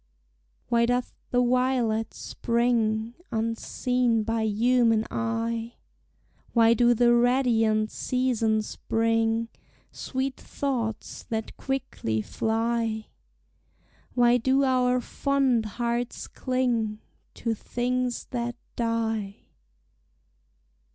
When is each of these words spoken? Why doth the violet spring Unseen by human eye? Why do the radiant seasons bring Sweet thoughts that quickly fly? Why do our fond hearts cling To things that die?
Why 0.67 0.87
doth 0.87 1.13
the 1.29 1.45
violet 1.45 2.15
spring 2.15 3.13
Unseen 3.31 4.23
by 4.23 4.41
human 4.47 5.05
eye? 5.11 5.75
Why 6.53 6.73
do 6.73 6.95
the 6.95 7.13
radiant 7.13 7.91
seasons 7.91 8.77
bring 8.77 9.49
Sweet 9.91 10.37
thoughts 10.37 11.21
that 11.29 11.55
quickly 11.55 12.23
fly? 12.23 13.09
Why 14.15 14.37
do 14.37 14.63
our 14.63 15.01
fond 15.01 15.65
hearts 15.77 16.25
cling 16.25 16.99
To 17.35 17.53
things 17.53 18.25
that 18.31 18.55
die? 18.75 19.35